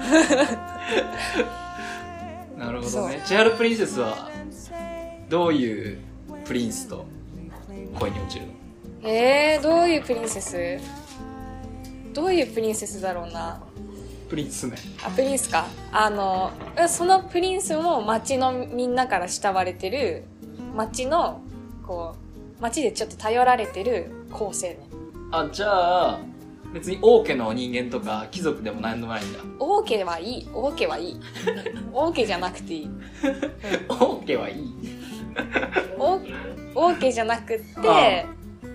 [2.57, 3.21] なるほどね。
[3.25, 4.29] 千春プリンセスは
[5.29, 5.97] どういう
[6.49, 7.05] プリンスと
[7.99, 8.53] 恋に落ちるの。
[9.07, 10.79] えー、どういうプリンセス？
[12.11, 13.61] どういうプリンセスだろうな？
[14.27, 14.75] プリンスね。
[15.05, 15.67] あプリンスか。
[15.91, 20.23] あのえそのプリンスも町のみんなから慕われてる
[20.75, 21.41] 町の
[21.85, 22.15] こ
[22.59, 24.77] う町でちょっと頼られてる好青年
[25.31, 25.67] あじゃ
[26.13, 26.19] あ
[26.73, 29.39] 別に王家の人間とか貴族でも何でもないんだ。
[29.59, 30.49] 王家はいい。
[30.51, 31.19] 王家はいい。
[31.93, 32.89] 王家じゃなくていい。
[33.87, 34.98] 王家はいい
[35.97, 36.19] 王
[36.75, 38.25] 王家じゃなくって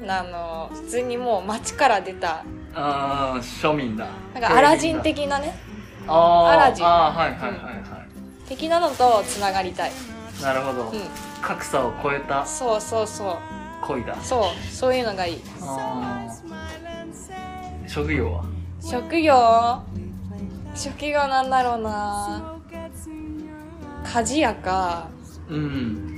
[0.07, 2.45] あの普通にもう町から出た。
[2.75, 4.09] ああ庶民だ。
[4.35, 5.55] なんかアラジン的なね。
[6.07, 6.87] アラジン。
[6.87, 8.05] あーはいはいはいは
[8.49, 11.01] 的なのとつながりたい、いなるほど、うん、
[11.41, 12.45] 格差を超えた。
[12.45, 13.37] そうそうそう。
[13.87, 14.17] 恋だ。
[14.23, 14.67] そう。
[14.71, 15.41] そういうのがいい。
[17.87, 18.45] 職業は？
[18.81, 19.83] 職業？
[20.75, 22.55] 職業なんだろうな。
[24.05, 25.09] 鍛冶屋か。
[25.49, 26.17] うん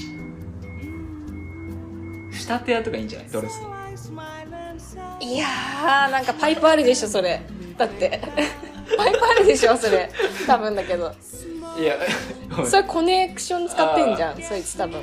[2.39, 3.29] 仕立て屋とかいいんじゃない？
[3.29, 3.61] ドレス
[5.21, 7.41] いやーなんかパイプあるでしょそれ。
[7.77, 8.21] だって。
[8.97, 10.11] パイプあるでしょそれ。
[10.47, 11.13] 多分だけど。
[11.79, 11.97] いや
[12.67, 15.03] それコネクション使ってんじゃんそいつ多分。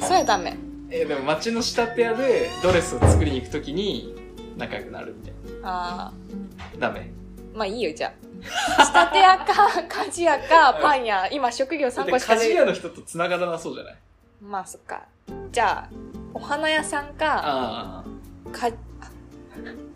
[0.00, 0.56] それダメ。
[0.90, 4.14] えでも町の仕立て屋でドレスを作りに行くときに
[4.56, 6.12] 仲良くなるみたいあ
[6.78, 7.00] なダメ。
[7.00, 8.12] ーまあいいよじゃ
[8.78, 8.84] あ。
[8.84, 9.52] 仕立て屋か
[9.88, 11.28] 鍛冶屋かパン屋。
[11.30, 13.94] 今職業3個しか出る鍛冶屋の人と繋がらなそうじゃない？
[14.42, 15.02] まあそっか。
[15.52, 18.04] じゃあお花屋さんかあ
[18.52, 18.70] か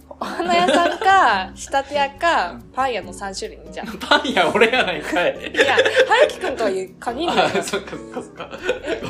[0.09, 5.53] お花屋さんか 仕立て屋かパン屋の3種類にじゃああ パン屋俺やないかい。
[5.53, 5.77] いや
[6.09, 8.51] 春樹くんとは限るあよーそっかそっかそっか。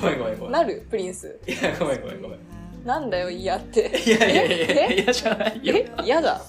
[0.01, 0.53] ごめんごめんごめん。
[0.53, 0.87] なる？
[0.91, 1.39] プリンス？
[1.47, 2.39] いやごめんごめんごめん。
[2.85, 3.91] なんだよ嫌って。
[4.05, 5.75] いやいやいや嫌じゃないよ。
[5.77, 5.91] え？
[6.05, 6.41] 嫌だ。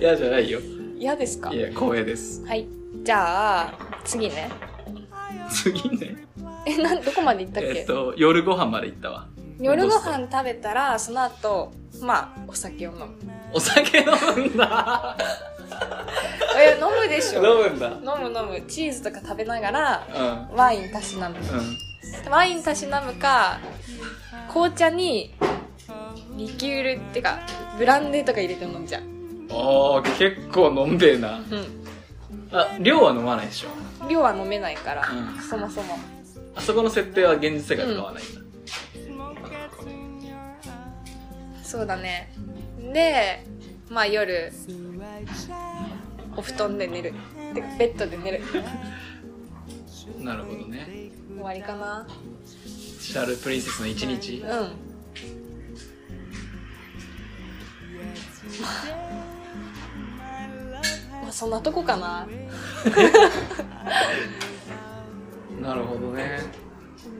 [0.00, 0.60] 嫌じゃないよ。
[0.98, 1.52] 嫌ですか？
[1.52, 2.44] いや光栄です。
[2.46, 2.66] はい。
[3.02, 4.50] じゃあ次ね。
[5.50, 6.16] 次ね。
[6.66, 9.26] えなんどこまで行ったっけ、えっと夜ご飯まで行ったわ
[9.60, 13.08] 夜ご飯食べたらその後まあお酒を飲む。
[13.52, 15.16] お酒飲むんだ。
[16.56, 17.44] え飲むでしょ。
[17.44, 17.88] 飲むんだ。
[17.88, 18.60] 飲む飲む。
[18.68, 20.06] チーズとか食べながら
[20.50, 20.56] うん。
[20.56, 21.36] ワインたしなむ。
[21.38, 22.30] うん。
[22.30, 23.58] ワインたしなむか
[24.48, 25.34] 紅茶に
[26.36, 27.40] リキュールってか
[27.78, 29.02] ブランデーとか入れて飲んじゃう。
[29.50, 31.38] ああ結構飲んべえな。
[31.38, 31.42] う
[32.52, 34.04] あ量は飲まないでしょ。
[34.04, 35.42] ん量は飲めないから、うん。
[35.42, 35.98] そもそも。
[36.54, 38.40] あそこの設定は現実世界と変わらないんだ、
[41.68, 42.32] そうだね。
[42.94, 43.44] で
[43.90, 44.50] まあ夜
[46.34, 47.12] お布団で寝る。
[47.52, 48.40] てかベッドで寝る。
[50.20, 51.10] なるほどね。
[51.28, 52.08] 終わりかな。
[52.64, 54.38] シャールプリンセスの一日。
[54.38, 54.48] うん。
[54.48, 54.70] ま
[61.28, 62.26] あそんなとこかな。
[65.60, 66.38] なるほどね。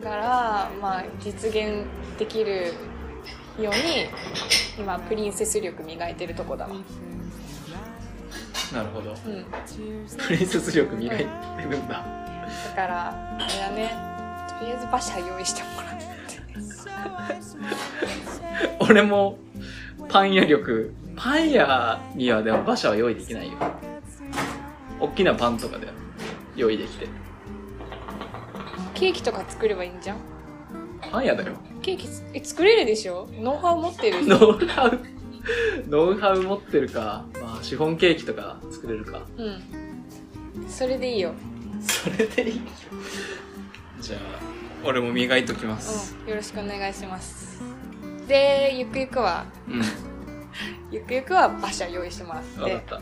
[0.03, 1.85] だからまあ実現
[2.19, 2.73] できる
[3.63, 4.07] ように
[4.79, 6.71] 今プリンセス力磨いてるとこだわ。
[8.73, 9.11] なるほど。
[9.11, 9.47] うん。
[10.27, 12.05] プリンセス力磨いてるんだ。
[12.69, 13.91] だからあれだね。
[14.59, 16.09] とりあえず馬車用意してもらって。
[18.81, 19.39] 俺も
[20.09, 20.95] パン屋力。
[21.17, 23.59] パン屋にはでも馬車は用意できないよ。
[25.01, 25.89] 大きなパンとかで
[26.57, 27.09] 用意できて
[28.95, 30.17] ケーキとか作ればいいんじゃん。
[31.11, 31.53] パン屋だよ
[31.89, 33.27] ケーキつえ作れるでしょ？
[33.41, 35.01] ノウハウ持ってるノウハウ？
[35.89, 37.25] ノウハウ持ってるか。
[37.41, 39.23] まあシフォンケーキとか作れるか。
[39.39, 39.63] うん。
[40.69, 41.33] それでいいよ。
[41.81, 42.61] それでいい
[44.01, 44.21] じゃあ
[44.85, 46.29] 俺も磨いときます、うん。
[46.29, 47.63] よろしくお願いします。
[48.27, 49.47] でゆくゆくは？
[49.67, 49.83] うん。
[50.91, 53.01] ゆくゆくは馬車用意してもらって分かっ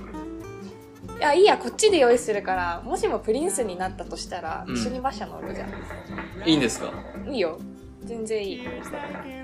[1.09, 1.16] た。
[1.16, 4.76] いやいいやこっちで用意するからもしもプリンスになったとしたら、うん。
[4.76, 6.49] 一緒に馬車乗るじゃん。
[6.49, 6.93] いいんですか？
[7.28, 7.59] いいよ
[8.07, 8.61] 全然いい。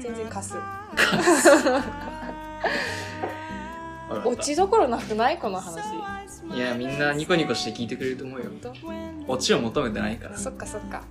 [0.01, 0.55] 全然貸す。
[4.25, 5.85] 落ちどころなくないこの話。
[6.55, 8.45] いやみんなニコニコして聞いてくれると思うよ。
[8.83, 10.35] 本オチを求めてないから。
[10.35, 11.03] 当そっかそっか。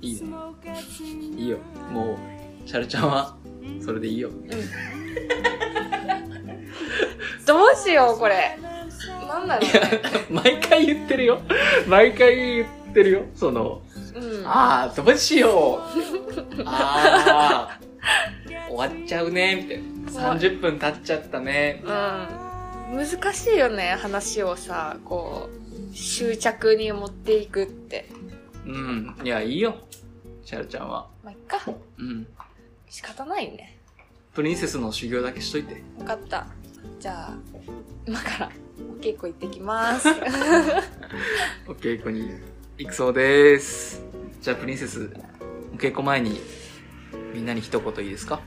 [0.00, 0.28] いいね
[1.36, 1.58] いいよ。
[1.90, 3.36] もうシャルちゃんは
[3.84, 4.30] それでいいよ。
[7.46, 8.58] どうしようこれ。
[9.28, 9.80] なんだろうね。
[10.30, 11.40] 毎回言ってるよ。
[11.86, 13.22] 毎回言ってるよ。
[13.34, 13.82] その
[14.14, 14.46] うん。
[14.46, 16.25] ああどうしよう
[16.64, 17.80] ああ
[18.70, 19.82] 終わっちゃうねみたい
[20.22, 20.36] な。
[20.36, 21.82] 30分経っちゃったね。
[21.84, 22.96] うん。
[22.96, 28.08] 難しいよね話をさこう執着に持っていくって。
[28.64, 29.16] うん。
[29.24, 29.76] いやいいよ。
[30.44, 31.08] シャルちゃんは。
[31.24, 31.58] まあいっか。
[31.98, 32.26] うん。
[32.88, 33.78] 仕方ないね。
[34.34, 35.82] プリンセスの修行だけしといて。
[35.98, 36.46] 分かった。
[37.00, 37.34] じゃあ
[38.06, 40.08] 今からお稽古行ってきます。
[41.68, 42.30] お稽古に
[42.78, 44.02] 行くそうです。
[44.40, 45.10] じゃあプリンセス
[45.76, 46.40] お稽古前に
[47.34, 48.40] みんなに一言いいですか？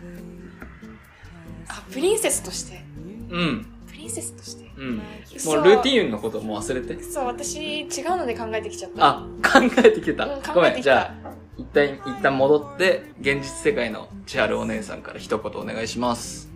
[1.67, 2.83] あプリンセスとして。
[3.29, 3.67] うん。
[3.87, 4.71] プリンセスとして。
[4.75, 4.97] うん。
[4.97, 5.03] も
[5.37, 5.61] そう。
[5.61, 7.03] うルーティーンのこともう忘れて。
[7.03, 9.07] そう私違うので考えてきちゃった。
[9.07, 10.81] あ考えてきてた、うん、考ごめえてきた。
[10.81, 16.48] んじゃあ一旦一旦戻って現実世界の千春お姉さんから一言お願いします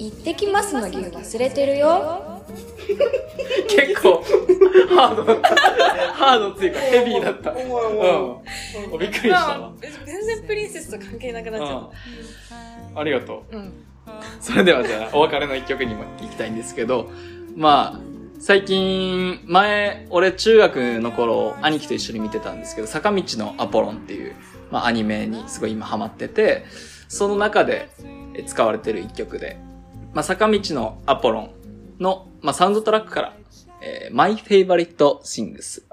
[0.00, 2.42] 行ってきますの牛忘れてるよ。
[3.68, 4.24] 結構
[4.96, 5.48] ハードだった
[6.14, 7.50] ハードっていうかヘビーだった。
[7.50, 8.98] うん。
[8.98, 9.58] びっくりしたわ。
[9.58, 9.72] まあ
[10.06, 11.90] 全然プリンセスと関係なくなっちゃっ
[12.92, 12.98] うん。
[12.98, 13.52] ありがとう。
[13.52, 13.72] たうん。
[14.40, 17.10] それではじゃあお別れの一曲にも行きたいんですけど
[17.54, 18.00] まあ
[18.40, 24.34] 最近前俺中学の頃兄貴と一緒に見てたんですけど坂道のアポロンっていう、
[24.70, 26.64] まあ、アニメにすごい今ハマってて
[27.08, 27.90] その中で
[28.34, 29.58] え使われてる一曲で、
[30.12, 31.50] まあ、坂道のアポロン
[32.00, 33.36] の、まあ、サウンドトラックから、
[33.82, 35.82] えー、My Favorite Things「